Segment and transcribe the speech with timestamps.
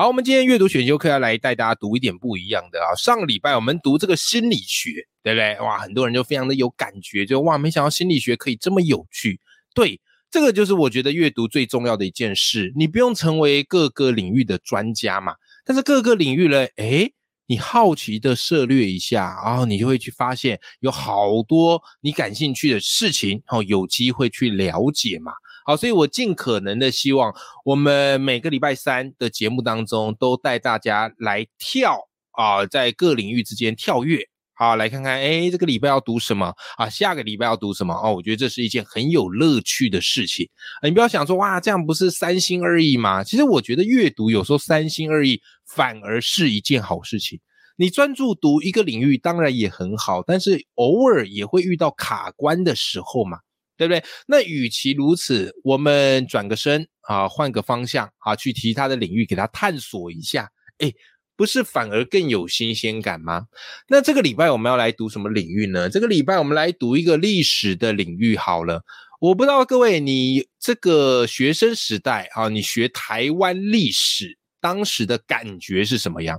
[0.00, 2.96] 好，我们今天阅读选修课要来带大家读一点不一样的啊。
[2.96, 5.60] 上个礼拜我们读这个心理学，对不对？
[5.60, 9.38] 哇，很多人就非常的有感觉，就哇，没想到心理学可以这么有趣。
[9.74, 10.00] 对，
[10.30, 12.72] 这个就是我觉得阅读最重要的一件事。
[12.76, 15.34] 你不用成为各个领域的专家嘛，
[15.66, 17.12] 但是各个领域呢，诶，
[17.46, 25.32] 你好奇的涉略一下，然后你就会去发现有好多你感兴趣的事情，哦，有机会去了解嘛。
[25.64, 31.98] 好，所以我尽可能的希望我们每个礼拜三的节目当中，都带大家来跳
[32.32, 34.28] 啊，在各领域之间跳跃。
[34.54, 36.86] 好，来看看，哎，这个礼拜要读什么啊？
[36.86, 37.94] 下个礼拜要读什么？
[37.94, 40.46] 哦，我觉得这是一件很有乐趣的事情。
[40.82, 43.24] 你不要想说，哇，这样不是三心二意吗？
[43.24, 47.40] 其实我觉得阅读有时候三心二意反而是一件好事情。
[47.76, 53.38] 你专注读一个领域当然也很好，但是偶尔也会遇到卡关的时候嘛。
[53.80, 54.04] 对不对？
[54.26, 60.50] 那与其如此，我们转个身啊，换个方向啊，去其他的领域给它探索一下，
[60.80, 60.92] 哎，
[61.34, 63.46] 不是反而更有新鲜感吗？
[63.88, 65.88] 那这个礼拜我们要来读什么领域呢？
[65.88, 68.82] 这个礼拜我们来读一个历史的领域好了。
[69.18, 76.38] 我不知道各位，你这个学生时代啊，你学台湾历史当时的感觉是什么样？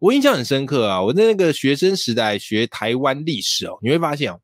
[0.00, 4.38] 我印象很深刻啊，我在那个学生时代学台湾历史哦，你会发现哦。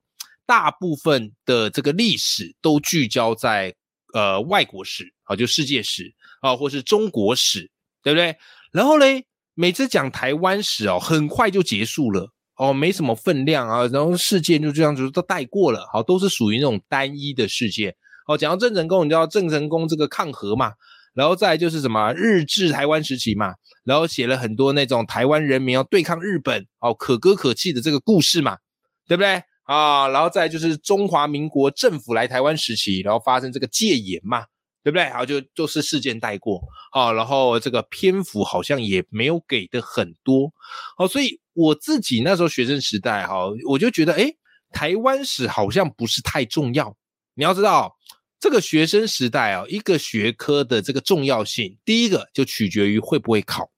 [0.50, 3.72] 大部分的这个历史都聚焦在
[4.12, 7.70] 呃外国史啊，就世界史啊，或是中国史，
[8.02, 8.36] 对不对？
[8.72, 17.94] 然后嘞，每次讲台湾史哦，很快就结束了哦，没什么分量啊，然后事件就这样子都带过了，好，都是属于那种单一的事件。
[18.26, 20.72] 哦，讲到郑成功，你知道郑成功这个抗荷嘛，
[21.14, 28.58] 然后再就是什么日治台湾时期嘛，然后写了很多那种台湾人民要对抗日本哦，可歌可泣的这个故事嘛，
[29.06, 29.44] 对不对？
[29.70, 34.44] 啊，然后再就是中华民国政府来台湾时期，然后发生这个戒严嘛，
[34.82, 35.08] 对不对？
[35.10, 36.60] 好，就就是事件带过，
[36.90, 40.52] 好，然后这个篇幅好像也没有给的很多，
[40.96, 44.34] 好，所以我自己那时候学生时代哈，我就觉得，哎，
[44.72, 46.96] 台湾史好像不是太重要。
[47.34, 47.96] 你要知道，
[48.40, 53.70] 这个学生时代啊，一个学科的这个重要性，第一个就取决于会不会考，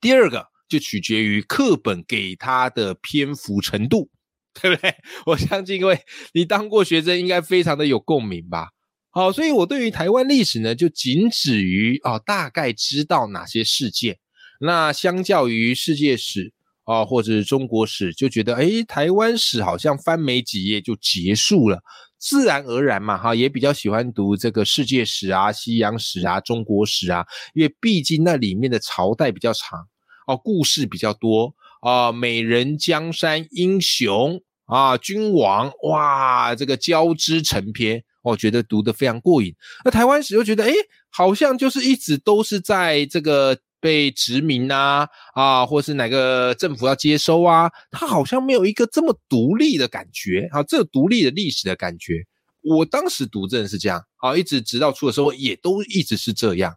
[0.00, 4.08] 第二个就取决于课本给他的篇幅程度。
[4.60, 4.94] 对不对？
[5.26, 6.00] 我相信各位，
[6.34, 8.68] 你当过学生，应该非常的有共鸣吧？
[9.10, 14.18] 好，所以我对于台湾历史呢，就仅止于啊，大概知道哪些事件。
[14.60, 16.52] 那相较于世界史
[16.84, 21.80] 啊，或者是中国史，就觉得诶台湾史好像翻没几页就结束了，
[22.18, 27.24] 自然而然嘛，哈，也比较喜欢读这个世界史啊、西洋史啊、中国史啊，
[27.54, 29.86] 因为毕竟那里面的朝代比较长，
[30.26, 31.54] 哦，故事比较多。
[31.80, 39.54] 啊，美人江山英雄啊，君王哇，这个交织成篇，我觉得读得非常过瘾。
[39.84, 40.72] 那台湾史又觉得，哎，
[41.10, 52.26] 好像就是一直都是在这个被殖民啊，啊，或是哪个政府要接收啊，它好像没有一个这么独立的感觉啊，这个独立的历史的感觉。
[52.62, 56.74] 我当时读真的是这样啊，一直直到出的时候也都一直是这样。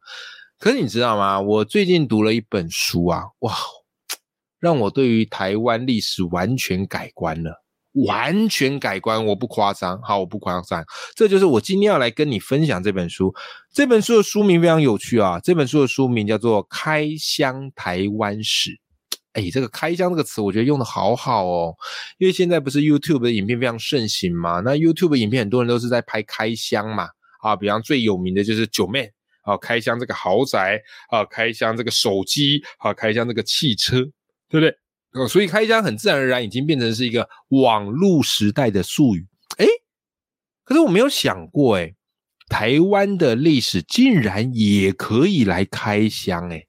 [0.57, 1.41] 可是你知道吗？
[1.41, 3.53] 我最近读了一本书啊，哇！
[4.63, 7.53] 让我对于台湾历史完全改观了，
[8.05, 10.81] 完全改观，我不夸张，好，我不夸张，
[11.17, 13.35] 这就是我今天要来跟你分享这本书。
[13.73, 18.69] 这本书的书名非常有趣啊，这本书的书名叫做《开箱台湾史》。
[19.33, 21.75] 哎，这个“开箱”这个词，我觉得用的好好哦，
[22.19, 27.09] 因为现在不是 YouTube 的影片非常盛行嘛，那 YouTube 的影片很多人都是在拍开箱嘛，
[27.41, 30.79] 啊，比方最有名的就是九妹啊，开箱这个豪宅
[31.09, 34.07] 啊，开箱这个手机啊，开箱这个汽车。
[34.53, 34.77] 对不对？
[35.19, 39.25] 哦，所以开箱很自然而然已经变成是一个网络时代的术语。
[39.57, 39.65] 哎，
[40.63, 41.95] 可是我没有想过，哎，
[42.49, 46.65] 台湾的历史竟然也可以来开箱，哎，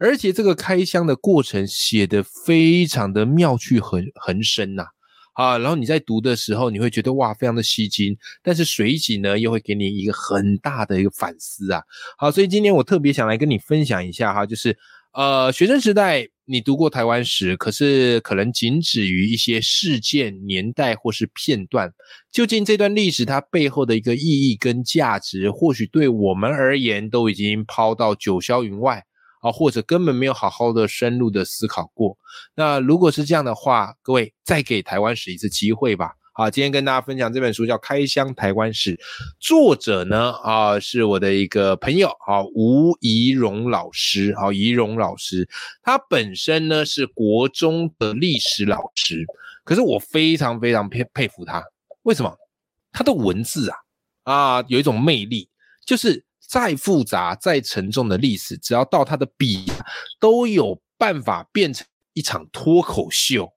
[0.00, 4.86] 而且这个开箱的过程写得非常的妙趣横横生呐，
[5.34, 11.82] 啊，然后你在读的时候，你会觉得哇，非常的吸睛，但是随即呢，又会给你一个很大的一个反思啊。
[12.16, 14.76] 好，所以今天我特别想来跟你分享一下哈，就是
[15.18, 16.28] 呃，学生时代。
[16.44, 21.92] 你读过台湾史，可是可能仅止于一些事件、年代或是片段。
[22.30, 29.02] 究竟这段历史它背后的一个意义跟价值，或许对我们而言都已经抛到九霄云外。
[29.40, 32.16] 啊，或者根本没有好好的深入的思考过。
[32.54, 36.12] 那如果是这样的话，各位再给台湾史一次机会吧。
[36.38, 38.94] 好，今天跟大家分享这本书叫《开箱台湾史》，
[39.40, 45.48] 作者呢啊是我的一个朋友啊吴怡荣老师，好怡荣老师，
[45.82, 49.26] 他本身呢是国中的历史老师，
[49.64, 51.60] 可是我非常非常佩佩服他，
[52.02, 52.32] 为什么？
[52.92, 53.76] 他的文字啊
[54.22, 55.48] 啊有一种魅力，
[55.84, 59.64] 就是再复杂再沉重的历史，只要到他的笔，
[60.20, 63.52] 都有办法变成一场脱口秀。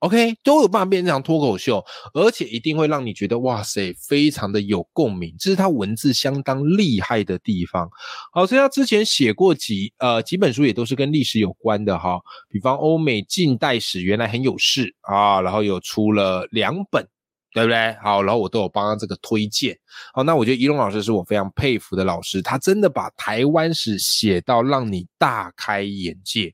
[0.00, 1.82] OK，都有办法变成脱口秀，
[2.12, 7.88] 而且一定会让你觉得哇塞，非常的有共鸣，这是他文字相当厉害的地方。
[8.30, 12.20] 好，所以他之前写过几呃几本书，也都是跟历史有关的哈，
[12.50, 17.08] 比方欧美近代史原来很有事啊，然后有出了两本。
[17.56, 17.96] 对不对？
[18.02, 19.74] 好，然后我都有帮他这个推荐。
[20.12, 26.52] 好，那我觉得仪龙老师是我非常佩服的老师，他真的把台湾史写到让你大开眼界。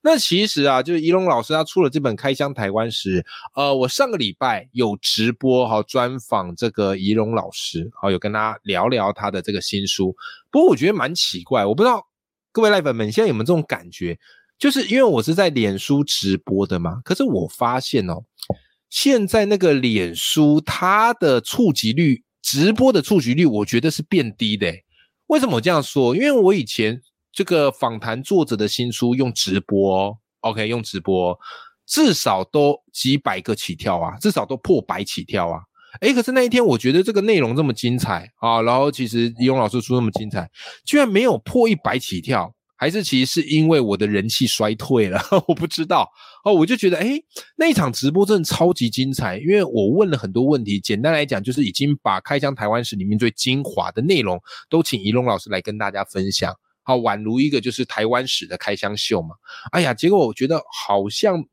[0.00, 3.20] 那其实啊，就是仪龙老师他出了这本《开箱台湾史》，
[3.56, 10.14] 呃，我上个礼拜有直播哈专访这个仪龙老师，好，有跟他聊聊他的这个新书。
[10.52, 12.06] 不过我觉得蛮奇怪，我不知道
[12.52, 14.16] 各位赖粉们现在有没有这种感觉，
[14.56, 18.22] 就是因为我是在脸书直播的嘛，可是我发现哦。
[18.94, 24.72] 现在那个脸书，它的触及率，直播的触及率，我觉得是变低的。
[25.26, 26.14] 为什么我这样说？
[26.14, 27.02] 因为我以前
[27.32, 31.36] 这个访谈作者的新书用直播，OK，用直播，
[31.84, 35.58] 至少都几百个起跳啊，至少都破百起跳啊。
[36.00, 40.48] 诶，可是那一天我觉得这个内容这么精彩啊，然后其实李勇老师书那么精彩，
[40.86, 42.53] 居然没有破一百起跳。
[42.76, 46.10] 还是其实是因为我的人气衰退了， 我不知道
[46.44, 46.52] 哦。
[46.52, 47.20] 我就觉得，哎，
[47.56, 50.80] 那一场直播真的超级精彩，因为我问了很多问题。
[50.80, 59.36] 简单来讲，就是已经把开箱台湾史里面最精华的内容都请仪龙老师来跟大家分享，好，宛如一个就是台湾史的开箱秀嘛。
[59.70, 61.44] 哎呀，结果我觉得好像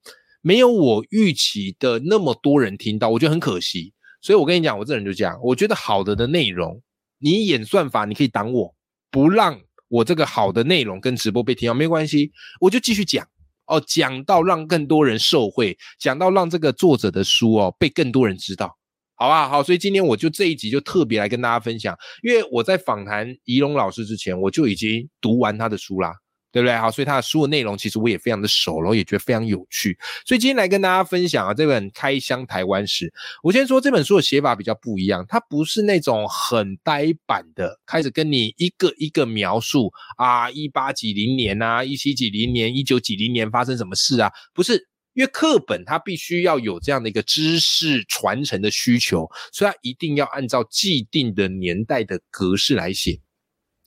[0.42, 3.94] 没有我预期的那么多人听到，我觉得很可惜。
[4.22, 6.82] 所以我跟你讲，我这人就这样，我觉得好的的内容，
[7.20, 8.76] 你演算法你可以挡我，
[9.12, 9.62] 不让。
[9.92, 13.28] 我这个好的内容跟直播被听到没关系，我就继续讲
[13.68, 18.78] 哦，讲到让更多人受惠，讲到让这个作者的书哦被更多人知道，
[19.16, 19.50] 好吧？
[19.50, 21.94] 好，所以今天我就这一集就特别来跟大家分享，
[22.24, 26.14] 因为我在访谈仪龙老师之前，我就已经读完他的书啦。
[26.52, 26.76] 对不对？
[26.76, 29.98] 好，所以他的书的内容其实我也非常的熟了，也觉得非常有趣。
[30.26, 33.06] 所以今天来跟大家分享啊，这本《开箱台湾史》。
[33.42, 44.32] 我先说这本书的写法比较不一样，它不是那种很呆板的，开始跟你一个一个描述啊，一八几零年啊，一七几零年，一九几零年发生什么事啊？
[44.54, 44.74] 不是，
[45.14, 53.20] 因为课本它必须要有这样的一个知识传承的需求，所以它一定要按照既定的年代的格式来写。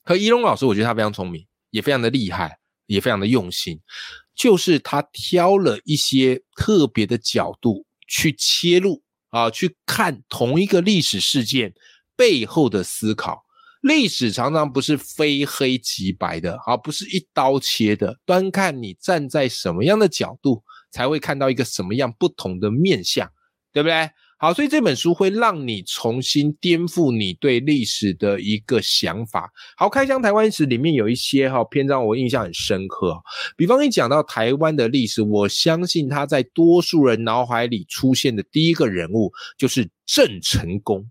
[0.02, 1.46] 和一龙老师，我觉得他非常聪明。
[1.74, 3.80] 也非常的厉害，也非常的用心，
[4.32, 11.74] 就是他挑了一些特别的角度去切入啊，去看同一个历史事件
[12.14, 13.42] 背后的思考。
[13.80, 20.62] 历史常常不是非黑即白的，而不是一刀切的，端看你站在什么样的角度，
[20.92, 23.28] 才会看到一个什么样不同的面相，
[23.72, 24.08] 对不对？
[24.44, 29.50] 好，所以这本书会让你重新颠覆你对历史的一个想法。
[29.74, 33.16] 好，开箱台湾史里面有一些哈篇章，我印象很深刻。
[33.56, 41.10] 比方一讲到台湾的历史，我相信他在多数人脑海里出现的第一个人物就是郑成功，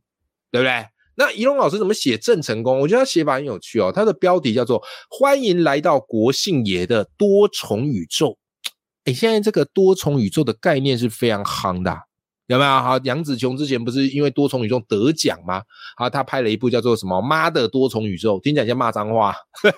[0.51, 0.85] 对不对？
[1.15, 2.81] 那仪龙老师怎么写郑成功？
[2.81, 3.91] 我觉得他写法很有趣哦。
[3.91, 8.27] 他的标题叫做《欢迎来到国姓爷的多重宇宙》。
[9.05, 11.97] 哎，现在这个多重宇宙的概念是非常夯的。
[12.47, 12.99] 有没有好？
[13.03, 15.61] 杨紫琼之前不是因为多重宇宙得奖吗？
[15.95, 19.33] 好，他拍了一部叫做什么《妈的多重宇宙》，听起来像骂脏话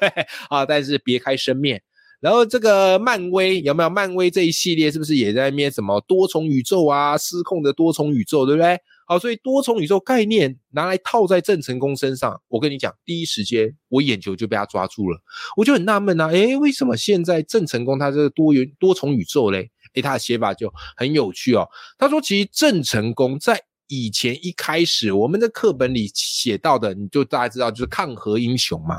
[0.50, 0.66] 啊！
[0.66, 1.82] 但是别开生面。
[2.22, 3.90] 然后这个漫威有没有？
[3.90, 7.16] 漫威这一系列是不是也在咩什么多重宇宙啊？
[7.16, 8.80] 失控的多重宇宙，对不对？
[9.08, 15.20] 好，所以多重宇宙概念拿来套在郑成功身上，我跟你讲，第一时间我眼球就被他抓住了，
[15.56, 19.70] 我就很纳闷啊，诶，为什么现在郑成功他这个多元多重宇宙嘞？
[19.96, 21.68] 诶，他的写法就很有趣哦。
[21.98, 28.98] 他说，其实郑成功在以前一开始，我们的课本里写到的，你就大家知道，就是抗核英雄嘛。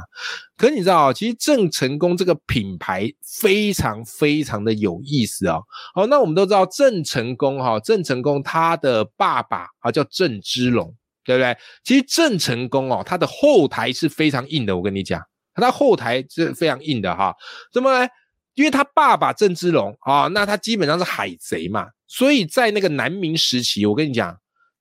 [0.56, 5.60] 可你知道其实郑成功这个品牌非常非常的有意思哦。
[5.92, 11.56] 好，那我们都知道郑成功哈，郑成功他的爸爸啊叫郑芝龙，对不对？
[11.82, 15.20] 其实郑成功哦，他的后台是非常硬的，我跟你讲，
[15.56, 17.34] 他后台是非常硬的哈。
[17.72, 18.08] 怎么呢？
[18.56, 24.34] 因为他爸爸郑芝龙啊，那他基本上是海贼嘛，所以在那个南明时期，我跟你讲，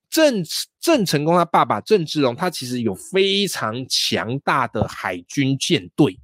[0.08, 0.42] 郑
[0.80, 6.18] 郑成功他爸爸郑芝龙，他其实有非常强大的海军舰队，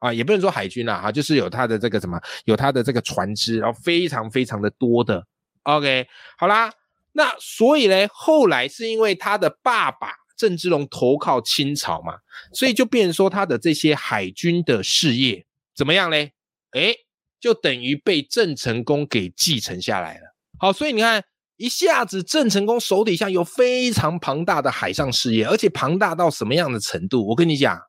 [0.00, 5.26] 啊，也不能说海军啦，哈，就是有他的这个什么，有他的这个船只，然后非常非常的多的。
[5.62, 6.70] OK，好啦，
[7.12, 12.18] 那所以呢，后来是因为他的爸爸郑芝龙投靠清朝嘛，
[12.52, 16.32] 所以就变成说他的这些海军的事业怎么样嘞？
[16.72, 16.94] 哎，
[17.40, 20.34] 就等于被郑成功给继承下来了。
[20.58, 21.22] 好，所以你看，
[21.56, 27.26] 一下子郑成功手底下有非常庞大的海上事业，而且庞大到什么样的程度？
[27.28, 27.80] 我跟你讲，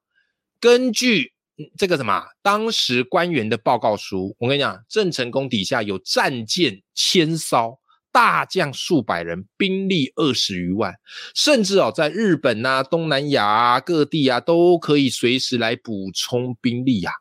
[0.60, 1.34] 根据。
[1.78, 2.24] 这个什么？
[2.42, 7.78] 当时官员的报告书，我跟你讲，郑成功底下有战舰千艘，
[8.14, 10.94] 大将数百人，兵力二十余万，
[11.36, 17.12] 甚至哦，在日本呐、东南亚啊各地啊，都可以随时来补充兵力呀。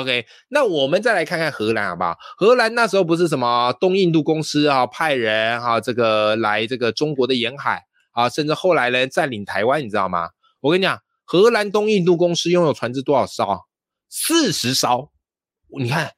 [0.00, 2.16] OK，那我们再来看看荷兰好不好？
[2.36, 10.30] 荷兰那时候不是什么东印度公司啊，派人哈这个来这个中国的沿海啊，甚至后来呢占领台湾，你知道吗？
[10.60, 13.60] 我跟你讲，荷兰东印度公司拥有船只多少艘？
[14.08, 15.10] 四十艘，
[15.78, 16.10] 你看，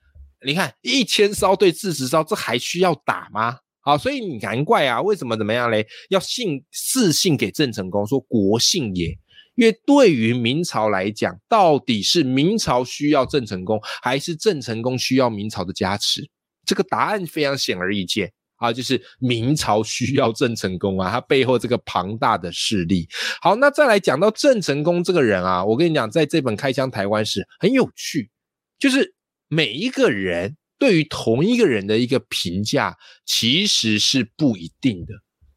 [0.46, 3.58] 你看一千艘对四十艘，这还需要打吗？
[3.82, 5.86] 好，所以你难怪啊，为什么怎么样嘞？
[6.08, 9.18] 要信四信给郑成功，说国信也。
[9.56, 16.22] 因为对于明朝来讲，到底是明朝需要郑成功，还是郑成功需要明朝的加持？
[16.64, 18.32] 这个答案非常显而易见。
[18.58, 23.06] 啊，就是明朝需要郑成功啊，他背后这个庞大的势力。
[23.42, 28.30] 好，那再来讲到郑成功这个人啊，我跟你讲，在这本《开箱台湾史》很有趣，
[28.78, 29.14] 就是
[29.48, 32.96] 每一个人对于同一个人的一个评价
[33.26, 35.12] 其实是不一定的，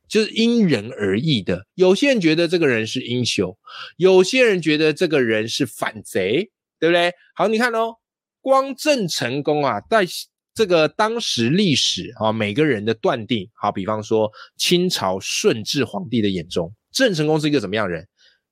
[0.09, 1.65] 就是因人而异的。
[1.75, 3.55] 有些人觉得这个人是英雄，
[3.97, 6.49] 有些人觉得这个人是反贼，
[6.79, 7.13] 对不对？
[7.35, 7.95] 好，你看哦，
[8.41, 10.05] 光郑成功啊，在
[10.53, 18.05] 这个当时历史啊，每个人的断定，好比方说清朝顺治皇帝的眼中，郑成功是一个怎么样人？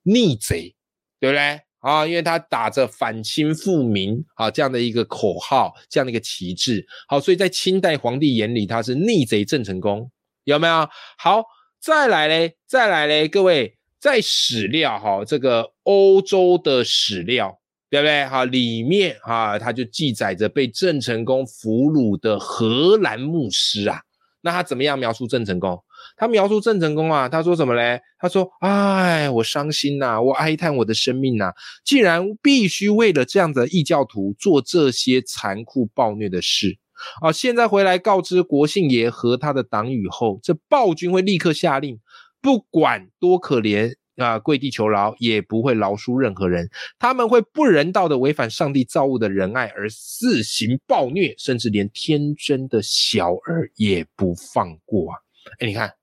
[0.04, 0.74] 逆贼，
[1.20, 1.60] 对不对？
[1.80, 10.10] 啊，因为他打着反清复明啊这样的一个口号，这样的一个旗帜，好，所以在清代皇帝眼里，他是逆贼郑成功，
[10.48, 10.88] 有没有？
[11.18, 11.44] 好，
[11.78, 17.58] 再来嘞，再来嘞，各位，在史料哈，这个欧洲的史料。
[17.90, 18.26] 对不对？
[18.26, 23.98] 哈，里面哈，他就记载着被郑成功俘虏的荷兰牧师啊。
[24.42, 25.82] 那他怎么样描述郑成功？
[26.14, 27.98] 他描述郑成功啊，他说什么嘞？
[28.18, 31.50] 他说：“哎，我伤心呐，我哀叹我的生命呐，
[31.82, 36.76] 既然必须为了这样的异教徒做这些残酷暴虐的事
[37.20, 41.98] 啊，现在回来告知国姓爷和他的党羽后，这暴君会立刻下令，
[42.40, 55.18] 不管多可怜。”啊，跪地求饶也不会饶恕任何人，他们会不人道的违反上帝造物的仁爱而肆行暴虐，甚至连天真的小儿也不放过啊！
[55.60, 55.94] 哎，你看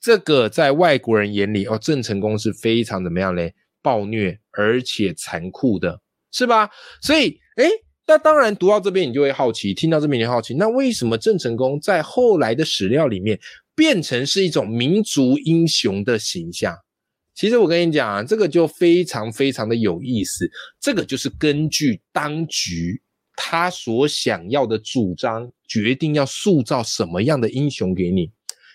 [0.00, 3.52] 这个在外国人眼里哦，郑成功是非常怎么样嘞？
[3.82, 6.00] 暴虐而且残酷的，
[6.30, 6.70] 是吧？
[7.00, 7.64] 所以，哎，
[8.12, 13.40] 那当然读到这边你就会好奇，听到这边你好奇，那为什么郑成功在后来的史料里面
[13.74, 16.76] 变成是一种民族英雄的形象？
[17.34, 20.46] 其实我跟你讲啊，这个就非常非常的有意思。
[20.78, 23.00] 这个就是根据当局
[23.34, 28.30] 他所想要的主张，决定要塑造什么样的英雄给你。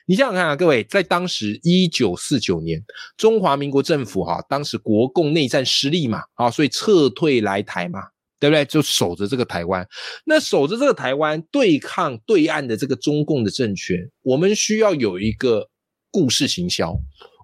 [0.07, 2.83] 你想想看啊，各位，在当时一九四九年，
[3.15, 7.99] 中华民国政府哈，当时国共内战失利嘛，啊，所以撤退来台嘛，
[8.39, 8.65] 对不对？
[8.65, 9.87] 就守着这个台湾。
[10.25, 15.69] 那守着这个台湾，对抗对岸的这个中共的政权，我们需要有一个
[16.11, 16.95] 故事行销。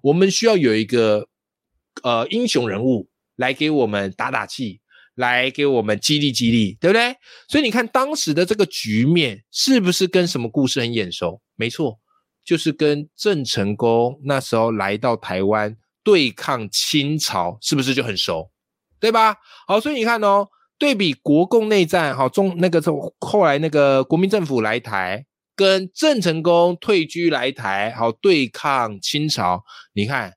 [0.02, 1.26] 我们需要有一个
[2.02, 4.80] 呃英雄人物来给我们打打气，
[5.14, 7.14] 来给我们激励激励，对不对？
[7.48, 11.40] 所以你看当时的这个局面是不是跟什么故事很眼熟？
[11.56, 11.98] 没错，
[12.44, 18.50] 就是跟郑成功那时候来到台湾对抗清朝，是不是就很熟？
[19.00, 19.36] 对吧？
[19.66, 20.48] 好，所以你看哦，
[20.78, 25.26] 对比国共内战，哈中那个后后来那个国民政府来台。
[25.56, 29.62] 跟郑成功退居来台，好对抗清朝。
[29.92, 30.32] 你看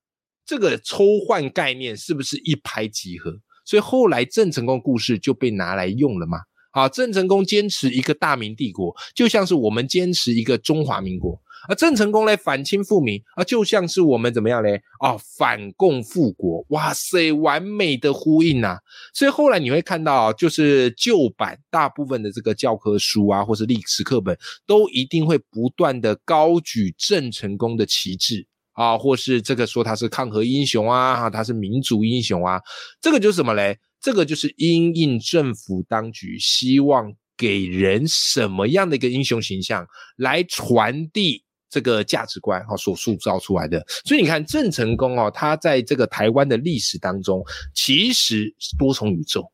[0.46, 3.32] 这个抽换概念是不是一拍即合？
[3.66, 6.38] 所以后来郑成功故事就被拿来用了嘛。
[6.72, 11.42] 好，郑成功坚持一个大明帝国，就像是我们坚持一个中华民国。
[11.68, 14.82] 而郑成功嘞反清复明啊，就像是我们怎么样嘞？
[15.00, 18.78] 啊，反共复国，哇塞，完美的呼应呐！
[19.14, 32.62] 所以后来你会看到，就是旧版大部分的这个教科书啊，或是历史课本，都一定会不断的高举郑成功的旗帜啊，或是这个说他是抗核英雄啊，他是民族英雄啊，
[33.02, 33.78] 这个就是什么嘞？
[34.00, 41.44] 这个就是因应政府当局希望给人什么样的一个英雄形象来传递。
[41.70, 47.44] 这个价值观哈所塑造出来的，所以你看郑成功哦，他在这个台湾的历史当中，
[47.74, 49.46] 其实多重宇宙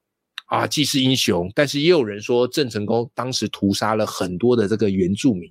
[0.47, 5.49] 啊，既是英雄，但是也有人说郑成功当时屠杀了很多的这个原住民，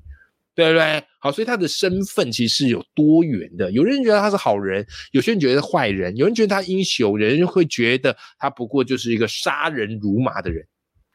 [0.54, 1.04] 对不对？
[1.19, 3.71] 好，所以他的身份其实是有多元的。
[3.73, 10.64] 有人觉得他是好人，有些人觉得坏人，有人觉得他英雄，有人会觉得他不过就是一个杀人如麻的人，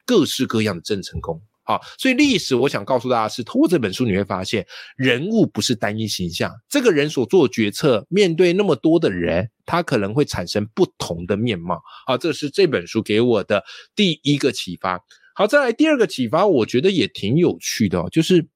[0.06, 1.42] 各式各样的郑成功。
[1.68, 11.82] 好，所以历史我想告诉大家是，通过这本书你会发现，人物不是单一形象，这个人所做决策，面对那么多的人，他可能会产生不同的面貌。
[12.06, 13.62] 好，这是这本书给我的
[13.94, 14.98] 第一个启发。
[15.36, 18.48] 好，再来第二个启发，我觉得也挺有趣的，就是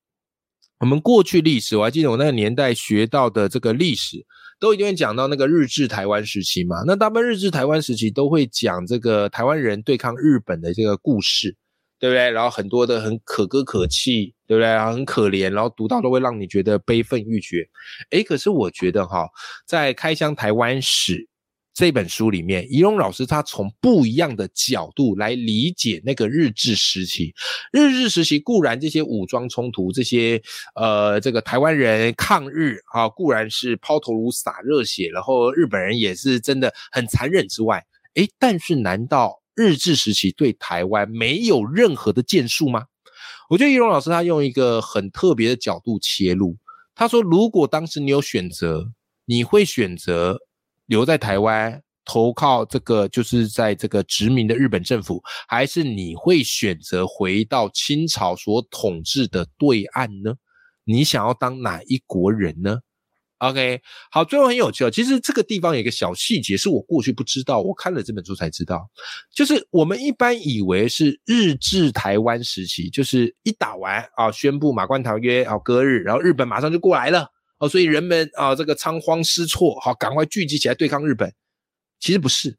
[0.80, 4.26] 我们过去历史，我还记得我那个年代学到的这个历史，
[4.58, 6.78] 都一定会讲到那个日治台湾时期嘛。
[6.88, 11.58] 那大部分日治台湾时期都会讲这个台湾人对抗日本的这个故事。
[12.02, 12.32] 对不对？
[12.32, 14.68] 然后很多的很可歌可泣，对不对？
[14.68, 17.70] 然后很可怜，然后读到都会让你觉得悲愤欲绝。
[18.10, 19.30] 诶，可是我觉得哈，
[19.68, 21.18] 在《开箱台湾史》
[21.76, 27.36] 这本书里面，仪龙老师他从不一样的角度来理解那个日治时期。
[27.72, 30.42] 日治时期固然这些武装冲突，这些
[30.74, 39.41] 呃这个台湾人抗日啊，固然是抛头颅洒热血，然后日本人也是真的很残忍之外，诶，但是难道？
[39.62, 42.86] 日治时期对台湾没有任何的建树吗？
[43.50, 46.58] 我觉得易龙老师他用一个很特别的角度切入。
[46.96, 48.92] 他说：“如果当时你有选择，
[49.26, 50.40] 你会选择
[50.86, 60.34] 留在台湾投靠这个，就是在这个殖民的日本政府，还是你会选择回到清朝所统治的对岸呢？
[60.84, 62.80] 你想要当哪一国人呢？”
[63.42, 63.82] OK，
[64.12, 64.92] 好，最后很有趣哦。
[64.92, 68.88] 其实这个地方有一个小细节，是我过去不知道，我看了这本书才知道。
[69.34, 81.34] 就是我们一般以为是日治台湾时期，就是一打完啊，宣布马关条约啊，割日，然后日本马上就过来了哦，所以人们啊，这个仓皇失措，好，赶快聚集起来对抗日本。
[82.00, 82.56] 其实不是，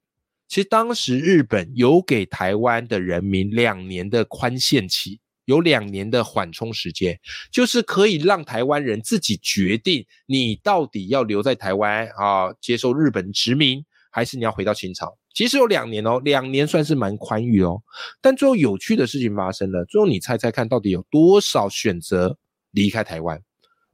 [0.48, 5.20] 其实当时日本有给台湾的人民两年的宽限期。
[5.44, 7.18] 有两年的缓冲时间，
[7.50, 15.16] 就是可以让台湾人自己决定，你到底要留在台湾啊，接受日本殖民，还是你要回到清朝？
[15.34, 17.82] 其实有两年哦，两年算是蛮宽裕哦。
[18.20, 22.36] 但最后有趣的事情发生了，最后你猜猜看到底有多少选择
[22.70, 23.40] 离开台湾？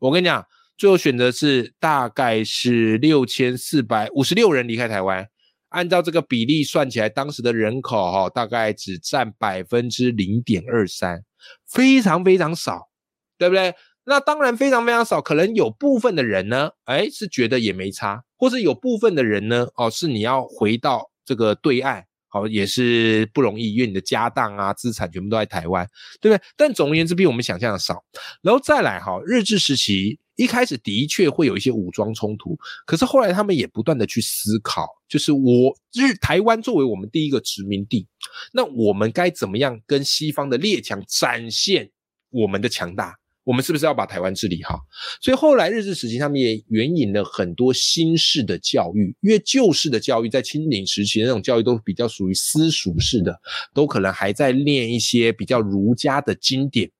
[0.00, 0.44] 我跟你讲，
[0.76, 5.28] 最后选择是大概是六千四百五十六人离开台湾。
[5.68, 11.22] 按照这个比例算起来，当时的人口哈，大概只占百分之零点二三。
[11.66, 12.88] 非常非常少，
[13.36, 13.74] 对不对？
[14.04, 25.88] 那当然非常非常少，可能有部分的人呢，哎，是觉得也没差，或者有部分的人呢，哦，是你要回到这个对岸，好，也是不容易，因为你的家当啊、资产全部都在台湾，
[26.20, 26.44] 对不对？
[26.56, 28.04] 但总而言之，比我们想象的少。
[28.42, 38.06] 然后再来哈，日治时期一开始的确会有一些武装冲突，可是后来他们也不断的去思考，就是我日台湾作为我们第一个殖民地。
[38.52, 41.90] 那我们该怎么样跟西方的列强展现
[42.30, 43.16] 我们的强大？
[43.48, 44.78] 我们是不是要把台湾治理好？
[45.22, 53.40] 所以后来日治时期，他们也援引了很多新式的教育，因为旧式的教育在清领时期那种教育都比较属于私塾式的，
[53.72, 56.90] 都可能还在念一些比较儒家的经典，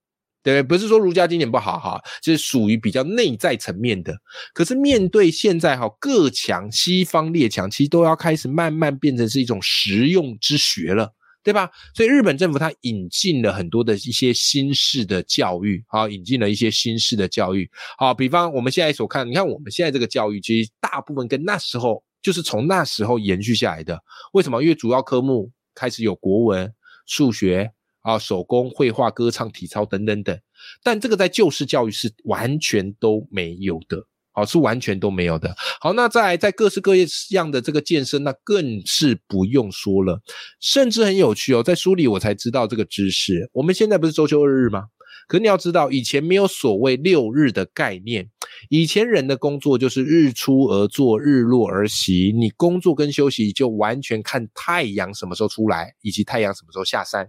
[0.41, 0.77] 对不对？
[0.77, 4.17] 不是说儒家经典不好哈，就是属于比较内在层面的。
[4.51, 11.13] 可是面对现在哈各强西方列强，其实都要开始慢慢变成是一种实用之学了。
[11.49, 11.67] 对吧？
[11.95, 23.99] 所以日本政府它引进了很多的一些新式的教育，好，引进了一些新式的教育，好，比方我们现在所看，你看我们现在这个教育，其实大部分跟那时候就是从那时候延续下来的。
[24.33, 24.61] 为什么？
[24.61, 26.71] 因为主要科目开始有国文、
[27.07, 30.39] 数学啊、手工、绘画、歌唱、体操等等等，
[30.83, 34.05] 但这个在旧式教育是完全都没有的。
[34.39, 35.53] 好是完全都没有的。
[35.81, 36.93] 好，那在在各式各
[37.31, 40.21] 样的这个健身，那更是不用说了。
[40.61, 43.49] 甚至很有趣哦，在书里我才知道这个知识。
[43.53, 44.85] 我们现在不是周休二日吗？
[45.27, 48.29] 可你要知道，以前没有所谓六日的概念。
[48.69, 52.33] 以前人的工作就是日出而作，日落而息。
[52.35, 57.27] 你工作跟休息就完全看太阳什么时候出来，以及太阳什么时候下山，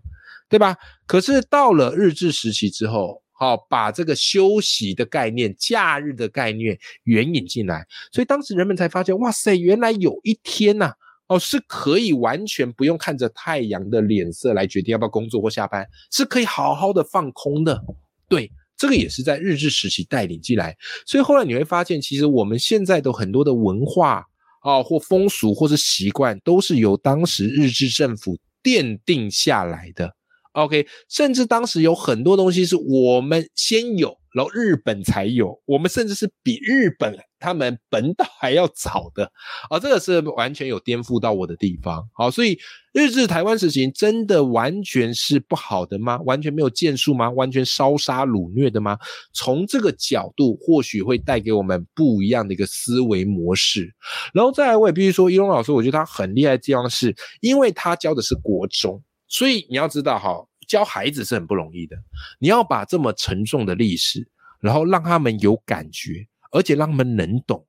[0.49, 0.77] 对吧？
[1.07, 3.23] 可是到了日治时期之后。
[3.41, 10.93] 好，把这个休息的概念、假日的概念援引进来，所以当时人们才发现，哇塞，原来有一天呐，
[11.27, 17.83] 哦，是可以完全不用看着太阳的脸色来决定要不要工作或下班，是可以好好的放空的。
[18.29, 20.77] 对，这个也是在日治时期带领进来，
[21.07, 24.23] 所以后来你会发现，其实我们现在的很多的文化
[24.61, 30.15] 啊，或风俗或是习惯，都是由当时日治政府奠定下来的。
[30.53, 35.61] OK，甚至当时有很多东西是我们先有，然后日本才有。
[35.65, 39.31] 我们甚至是比日本他们本岛还要早的
[39.69, 42.05] 啊，这个是完全有颠覆到我的地方。
[42.13, 42.59] 好，所以
[42.93, 46.19] 日治台湾实行真的完全是不好的吗？
[46.25, 47.31] 完全没有建树吗？
[47.31, 48.99] 完全烧杀掳掠的吗？
[49.33, 53.95] 从这个角度，或许会带给我们不一样的一个思维模式。
[54.35, 61.97] 然后再来，我也必须说，一龙老师，我觉得他很厉害的地方是，因为他教的是国中，所以你要知道哈，教孩子是很不容易的。
[62.39, 64.29] 你要把这么沉重的历史，
[64.61, 66.27] 然后让他们有感觉。
[66.53, 67.65] 而且让他们能懂，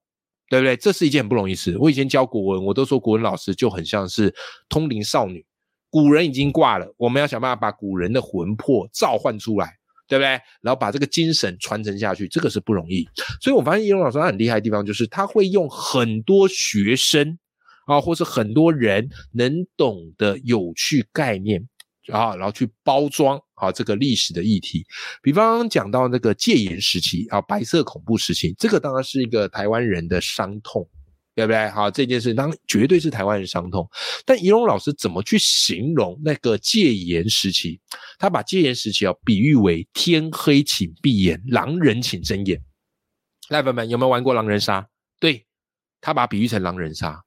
[0.49, 0.75] 对不对？
[0.75, 1.77] 这是一件很不容易事。
[1.77, 4.33] 我以前教国文，我都说国文老师就很像是
[4.69, 5.45] 通灵少女。
[5.91, 10.29] 古人已经挂了，我们要想办法把古人的魂魄召唤出来，对不对？
[10.61, 13.07] 然后把这个精神传承下去，这个是不容易。
[13.39, 17.37] 所以我发现叶龙老师他很厉害的地方，就是他会用很多学生
[17.85, 21.67] 啊，或是很多人能懂的有趣概念。
[22.11, 24.83] 啊，然后去包装啊这个历史的议题，
[25.21, 30.85] 比方讲到那个戒严时期啊，白色恐怖时期，这个当然是一个台湾人的伤痛，
[31.35, 31.69] 对不对？
[31.69, 33.87] 好，这件事当绝对是台湾人伤痛。
[34.25, 37.79] 但仪龙老师怎么去形容那个戒严时期？
[38.17, 42.59] 他把戒严时期啊比喻为天黑请闭眼，狼人请睁眼。
[43.49, 44.85] 来，朋友们有没有玩过狼人杀？
[45.19, 45.45] 对
[46.01, 47.23] 他把比喻成狼人杀。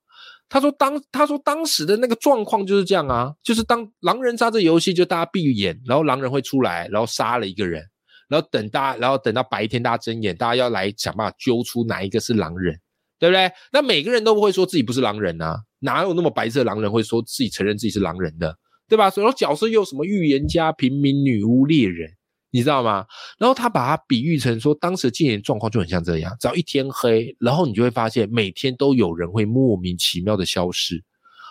[0.55, 7.83] 他说当他说当时的那个状况就是这样啊，就是当狼人杀这游戏，就大家闭眼，然后狼人会出来，然后杀了一个人，
[8.29, 12.79] 然后等大，然后等到白天大家睁眼，大家要来想办法揪出哪一个是狼人，
[13.19, 13.51] 对不对？
[13.73, 18.57] 那每个人都不会说自己不是狼人啊，哪有那么白色狼人会说自己承认自己是狼人的，
[18.89, 19.11] 对吧？
[19.11, 22.09] 所以角色又有什么预言家、平民、女巫、猎人。
[22.55, 23.05] 你知道吗？
[23.37, 31.03] 然后他把它比喻成说，当时禁言状况就很像这样：只要一天黑，然后你就会发现每天都有人会莫名其妙的消失。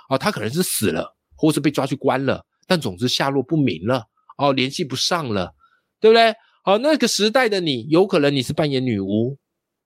[0.07, 4.05] 哦，他可能是死了，或是被抓去关了，但总之下落不明了。
[4.37, 5.53] 哦，联系不上了，
[5.99, 6.33] 对不对？
[6.63, 9.37] 哦，那个时代的你，有可能你是扮演女巫。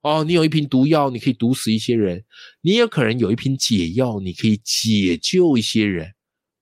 [0.02, 2.20] 哦，你有一瓶毒药，你可以毒死一些人；
[2.60, 6.12] 你也可能有一瓶解药，你可以解救一些人，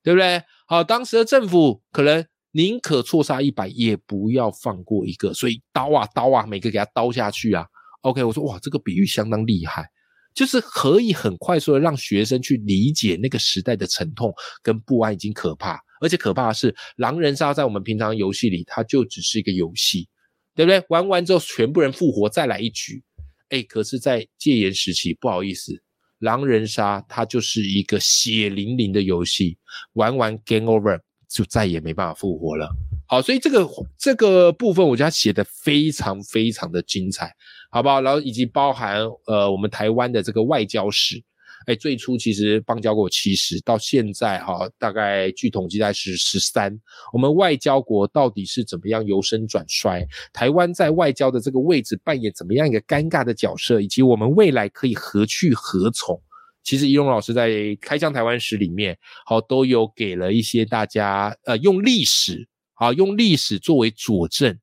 [0.01, 0.41] 对不对？
[0.65, 2.25] 好，当时的政府可能。
[2.51, 5.33] 宁可错杀一百，也不要放过一个。
[5.33, 7.65] 所以刀啊刀啊，每个给他刀下去啊。
[8.01, 9.85] OK，我说哇，这个比喻相当厉害，
[10.33, 15.79] 就是可以很快速的让学生去理解那个时代的沉痛跟不安已经可怕。
[15.99, 20.07] 而且可怕的是，狼人杀在我们平常游戏里，它就只是一个游戏，
[20.55, 20.83] 对不对？
[20.89, 23.03] 玩完之后，全部人复活，再来一局。
[23.49, 25.73] 哎，可是，在戒严时期，不好意思，
[26.19, 29.57] 狼人杀它就是一个血淋淋的游戏，
[29.93, 30.99] 玩完 game over。
[31.29, 32.69] 就再也没办法复活了。
[33.07, 33.65] 好，所以这个
[33.97, 37.33] 这个部分，我觉得写的非常非常的精彩，
[37.71, 38.01] 好不好？
[38.01, 41.23] 然后以及包含呃，我们台湾的这个外交史，
[41.67, 46.77] 哎，最初其实邦交国七十，到现在哈，大概据统计在是十三。
[47.13, 50.05] 我们外交国到底是怎么样由盛转衰？
[50.33, 53.79] 台湾在外交的这个位置扮演怎么样一个尴尬的角色？
[53.79, 56.21] 以及我们未来可以何去何从？
[56.67, 57.49] 其实一龙老师在
[57.79, 64.53] 《开箱台湾史》里面，好都有给了一些大家，呃，用历史，啊用历史作为佐证，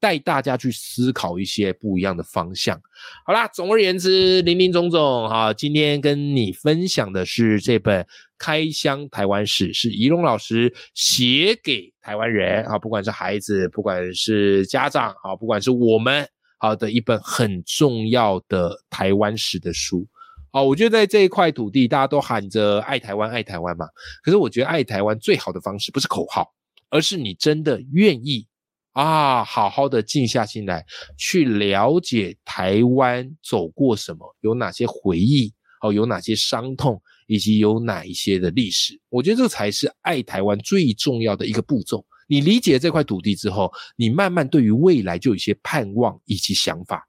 [0.00, 2.82] 带大家去思考一些不一样的方向。
[3.24, 8.02] 好啦，总而言之，林林总总，哈，今天跟你分享的是这本
[8.36, 20.04] 《开箱台湾史》，是一龙老师写给台湾人啊，不管是孩子，不管是家长，啊，不管是我们，好的一本很重要的台湾史的书。
[20.52, 23.86] 哦，我觉得在这一块土地，大家都喊着爱台湾，爱台湾嘛。
[24.22, 26.46] 可是我觉得爱台湾最好的方式不是口号，
[26.90, 28.46] 而是你真的愿意
[28.92, 30.84] 啊，好好的静下心来，
[31.16, 39.00] 去了解台湾走过什么，有哪些回忆，哦，有哪些伤痛，以及有哪一些的历史。
[39.08, 42.04] 我觉得这才是爱台湾最重要的一个步骤。
[42.28, 47.02] 你理解这块土地之后，你慢慢对于未来就有一些盼望以及想法。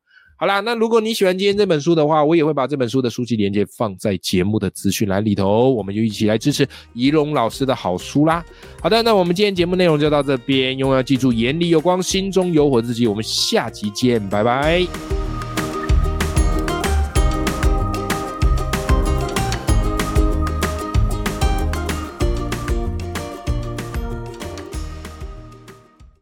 [0.43, 8.43] 好啦，那如果你喜欢今天这本书的话，我也会把这本书的书籍链接放在节目的资讯栏里头，我们就一起来支持仪龙老师的好书啦。
[8.81, 13.07] 好的，那我们今天节目内容就到这边，永远要记住眼里有光，心中有火自己。
[13.07, 15.22] 我们下集见，拜拜。